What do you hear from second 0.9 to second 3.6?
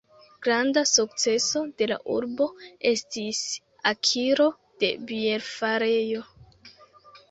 sukceso de la urbo estis